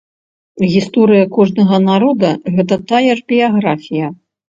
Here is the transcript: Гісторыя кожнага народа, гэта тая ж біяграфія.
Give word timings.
Гісторыя 0.75 1.27
кожнага 1.37 1.81
народа, 1.89 2.29
гэта 2.59 2.83
тая 2.89 3.07
ж 3.17 3.29
біяграфія. 3.33 4.07